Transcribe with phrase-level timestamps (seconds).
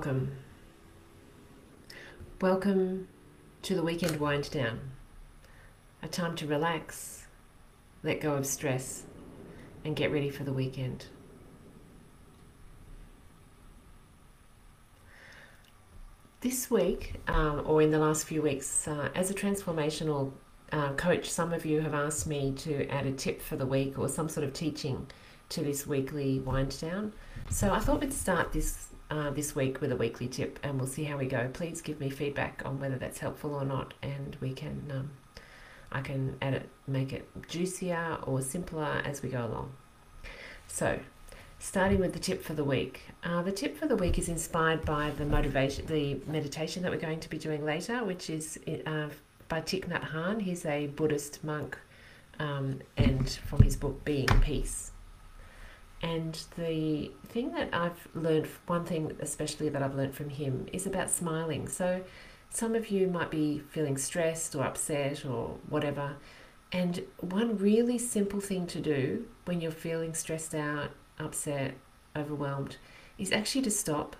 [0.00, 0.32] welcome.
[2.40, 3.08] Welcome
[3.60, 4.80] to the weekend wind down.
[6.02, 7.26] A time to relax,
[8.02, 9.02] let go of stress,
[9.84, 11.04] and get ready for the weekend.
[16.40, 20.32] This week, um, or in the last few weeks, uh, as a transformational
[20.72, 23.98] uh, coach, some of you have asked me to add a tip for the week
[23.98, 25.08] or some sort of teaching
[25.50, 27.12] to this weekly wind down.
[27.50, 30.88] So I thought we'd start this uh, this week with a weekly tip, and we'll
[30.88, 31.48] see how we go.
[31.52, 35.10] Please give me feedback on whether that's helpful or not, and we can um,
[35.92, 39.72] I can add it, make it juicier or simpler as we go along.
[40.68, 41.00] So,
[41.58, 43.02] starting with the tip for the week.
[43.24, 46.98] Uh, the tip for the week is inspired by the motivation, the meditation that we're
[46.98, 49.08] going to be doing later, which is uh,
[49.48, 50.42] by Thich Nhat Hanh.
[50.42, 51.76] He's a Buddhist monk,
[52.38, 54.92] um, and from his book Being Peace.
[56.02, 60.86] And the thing that I've learned, one thing especially that I've learned from him, is
[60.86, 61.68] about smiling.
[61.68, 62.02] So,
[62.48, 66.16] some of you might be feeling stressed or upset or whatever.
[66.72, 71.74] And one really simple thing to do when you're feeling stressed out, upset,
[72.16, 72.76] overwhelmed
[73.18, 74.16] is actually to stop,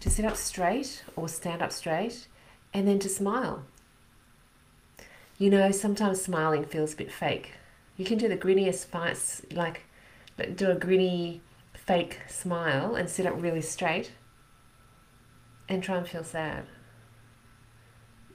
[0.00, 2.28] to sit up straight or stand up straight,
[2.72, 3.64] and then to smile.
[5.38, 7.52] You know, sometimes smiling feels a bit fake.
[7.96, 9.82] You can do the grinniest face, like
[10.36, 11.40] do a grinny
[11.74, 14.12] fake smile and sit up really straight
[15.68, 16.64] and try and feel sad.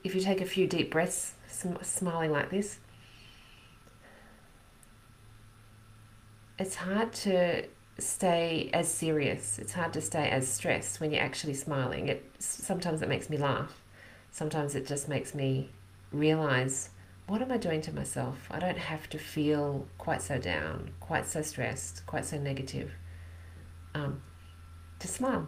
[0.02, 2.78] If you take a few deep breaths, sm- smiling like this,
[6.58, 7.64] it's hard to
[7.98, 9.58] stay as serious.
[9.58, 12.08] It's hard to stay as stressed when you're actually smiling.
[12.08, 13.80] It sometimes it makes me laugh.
[14.30, 15.70] Sometimes it just makes me
[16.12, 16.90] realize
[17.30, 18.48] what am I doing to myself?
[18.50, 22.90] I don't have to feel quite so down, quite so stressed, quite so negative.
[23.94, 24.20] Um,
[24.98, 25.46] to smile,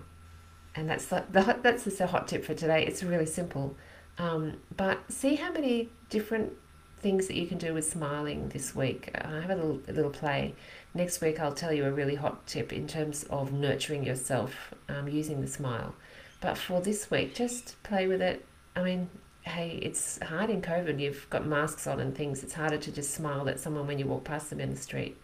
[0.76, 2.86] and that's the, the that's a hot tip for today.
[2.86, 3.76] It's really simple,
[4.16, 6.52] um, but see how many different
[6.98, 9.10] things that you can do with smiling this week.
[9.20, 10.54] I have a little a little play.
[10.94, 15.08] Next week, I'll tell you a really hot tip in terms of nurturing yourself um,
[15.08, 15.96] using the smile.
[16.40, 18.46] But for this week, just play with it.
[18.76, 19.10] I mean,
[19.42, 21.00] hey, it's hard in COVID.
[21.00, 22.42] You've got masks on and things.
[22.42, 25.16] It's harder to just smile at someone when you walk past them in the street.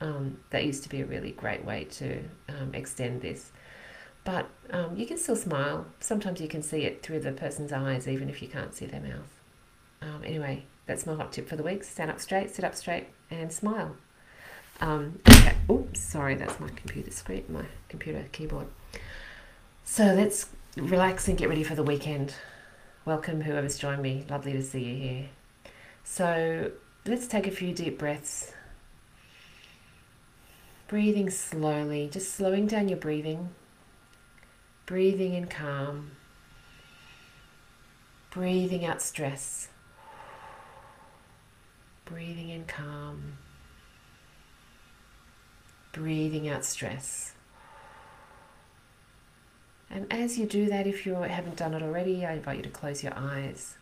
[0.00, 3.50] Um, that used to be a really great way to um, extend this.
[4.24, 5.86] But um, you can still smile.
[6.00, 9.00] Sometimes you can see it through the person's eyes, even if you can't see their
[9.00, 9.40] mouth.
[10.02, 11.84] Um, anyway, that's my hot tip for the week.
[11.84, 13.96] Stand up straight, sit up straight, and smile.
[14.80, 15.54] Um, okay.
[15.70, 18.66] Oops, sorry, that's my computer screen, my computer keyboard.
[19.84, 22.34] So let's relax and get ready for the weekend.
[23.06, 24.24] Welcome, whoever's joined me.
[24.28, 25.28] Lovely to see you here.
[26.02, 26.72] So
[27.06, 28.52] let's take a few deep breaths.
[30.88, 33.50] Breathing slowly, just slowing down your breathing.
[34.86, 36.10] Breathing in calm.
[38.32, 39.68] Breathing out stress.
[42.06, 43.38] Breathing in calm.
[45.92, 47.35] Breathing out stress.
[49.96, 52.68] And as you do that, if you haven't done it already, I invite you to
[52.68, 53.78] close your eyes.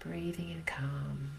[0.00, 1.30] Breathing in calm.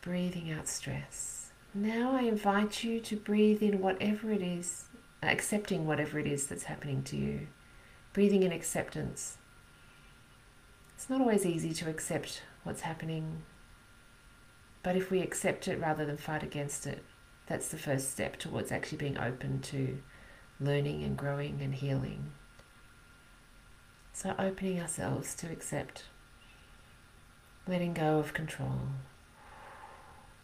[0.00, 1.52] Breathing out stress.
[1.72, 4.86] Now I invite you to breathe in whatever it is,
[5.22, 7.46] accepting whatever it is that's happening to you.
[8.12, 9.38] Breathing in acceptance.
[10.96, 13.42] It's not always easy to accept what's happening,
[14.82, 17.04] but if we accept it rather than fight against it,
[17.46, 19.98] that's the first step towards actually being open to
[20.60, 22.32] learning and growing and healing.
[24.12, 26.04] So, opening ourselves to accept,
[27.66, 28.80] letting go of control,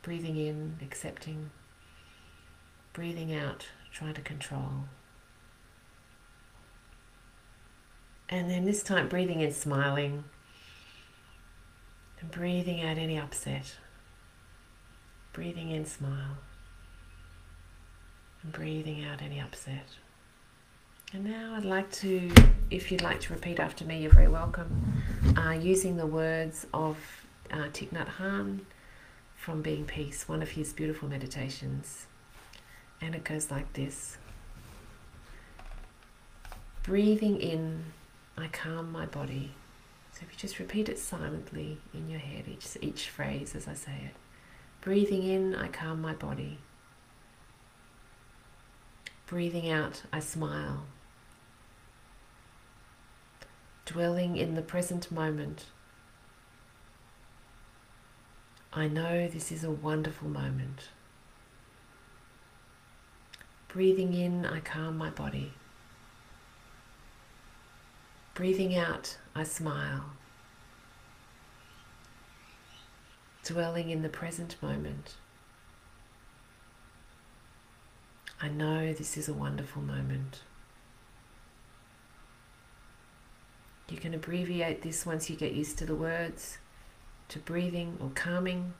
[0.02, 1.50] breathing in, accepting,
[2.92, 4.84] breathing out, trying to control.
[8.28, 10.24] And then this time, breathing in, smiling,
[12.20, 13.76] and breathing out any upset.
[15.32, 16.38] Breathing in, smile,
[18.42, 19.86] and breathing out any upset.
[21.12, 22.30] And now I'd like to,
[22.70, 25.02] if you'd like to repeat after me, you're very welcome,
[25.38, 26.98] uh, using the words of
[27.50, 28.60] uh, Thich Nhat Hanh
[29.34, 32.06] from Being Peace, one of his beautiful meditations.
[33.00, 34.18] And it goes like this
[36.82, 37.84] Breathing in,
[38.36, 39.52] I calm my body.
[40.12, 43.74] So if you just repeat it silently in your head, each, each phrase as I
[43.74, 44.14] say it.
[44.80, 46.58] Breathing in, I calm my body.
[49.28, 50.84] Breathing out, I smile
[53.88, 55.64] dwelling in the present moment.
[58.70, 60.90] I know this is a wonderful moment.
[63.68, 65.54] Breathing in, I calm my body.
[68.34, 70.04] Breathing out, I smile.
[73.42, 75.14] Dwelling in the present moment.
[78.40, 80.42] I know this is a wonderful moment.
[83.88, 86.58] You can abbreviate this once you get used to the words
[87.30, 88.74] to breathing or calming,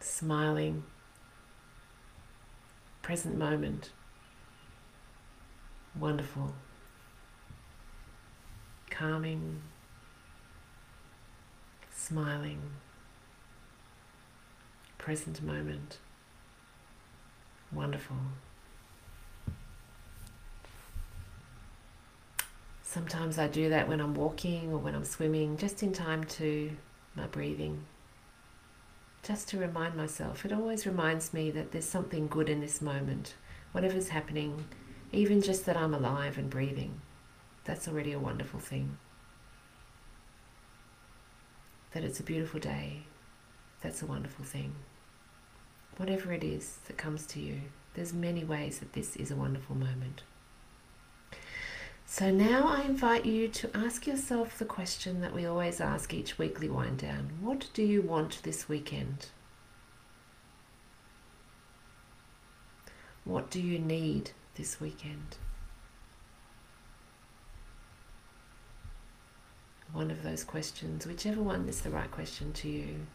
[0.00, 0.82] smiling,
[3.00, 3.90] present moment.
[5.98, 6.54] Wonderful.
[8.90, 9.62] Calming,
[11.94, 12.60] smiling,
[14.98, 15.98] present moment.
[17.74, 18.16] Wonderful.
[22.82, 26.70] Sometimes I do that when I'm walking or when I'm swimming, just in time to
[27.14, 27.84] my breathing.
[29.22, 30.44] Just to remind myself.
[30.44, 33.34] It always reminds me that there's something good in this moment.
[33.72, 34.66] Whatever's happening,
[35.10, 37.00] even just that I'm alive and breathing,
[37.64, 38.98] that's already a wonderful thing.
[41.92, 43.04] That it's a beautiful day,
[43.80, 44.74] that's a wonderful thing.
[45.96, 47.60] Whatever it is that comes to you,
[47.94, 50.22] there's many ways that this is a wonderful moment.
[52.06, 56.38] So now I invite you to ask yourself the question that we always ask each
[56.38, 57.30] weekly wind down.
[57.40, 59.28] What do you want this weekend?
[63.24, 65.36] What do you need this weekend?
[69.92, 73.06] One of those questions, whichever one is the right question to you.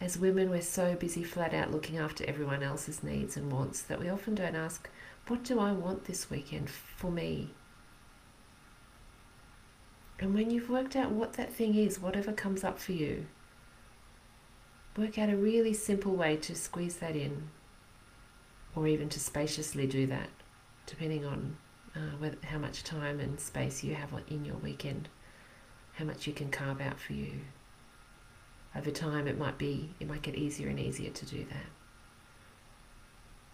[0.00, 4.00] As women, we're so busy flat out looking after everyone else's needs and wants that
[4.00, 4.88] we often don't ask,
[5.26, 7.50] What do I want this weekend for me?
[10.18, 13.26] And when you've worked out what that thing is, whatever comes up for you,
[14.96, 17.50] work out a really simple way to squeeze that in,
[18.74, 20.30] or even to spaciously do that,
[20.86, 21.58] depending on
[21.94, 25.10] uh, whether, how much time and space you have in your weekend,
[25.94, 27.40] how much you can carve out for you.
[28.74, 31.66] Over time, it might be it might get easier and easier to do that.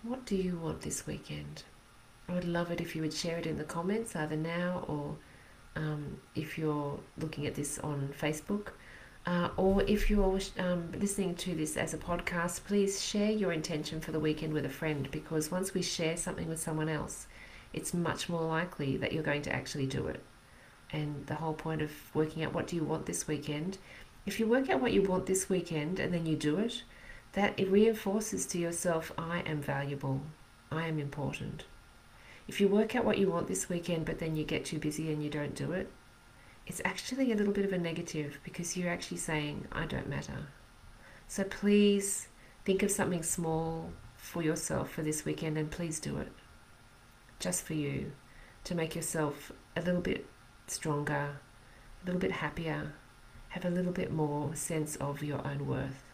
[0.03, 1.65] What do you want this weekend?
[2.29, 5.17] I would love it if you would share it in the comments, either now or
[5.75, 8.69] um, if you're looking at this on Facebook.
[9.27, 14.01] Uh, or if you're um, listening to this as a podcast, please share your intention
[14.01, 17.27] for the weekend with a friend because once we share something with someone else,
[17.73, 20.23] it's much more likely that you're going to actually do it.
[20.93, 23.79] And the whole point of working out what do you want this weekend,
[24.27, 26.83] if you work out what you want this weekend and then you do it,
[27.33, 30.23] that it reinforces to yourself, I am valuable,
[30.71, 31.65] I am important.
[32.49, 35.13] If you work out what you want this weekend, but then you get too busy
[35.13, 35.91] and you don't do it,
[36.67, 40.49] it's actually a little bit of a negative because you're actually saying, I don't matter.
[41.29, 42.29] So please
[42.65, 46.33] think of something small for yourself for this weekend and please do it.
[47.39, 48.13] Just for you
[48.65, 50.27] to make yourself a little bit
[50.67, 51.39] stronger,
[52.03, 52.95] a little bit happier,
[53.57, 56.05] have a little bit more sense of your own worth.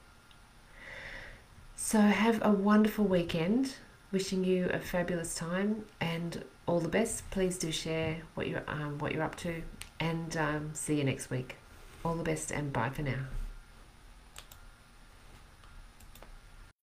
[1.74, 3.74] So, have a wonderful weekend.
[4.12, 7.28] Wishing you a fabulous time and all the best.
[7.32, 9.62] Please do share what you're um, what you're up to,
[9.98, 11.56] and um, see you next week.
[12.04, 13.24] All the best and bye for now.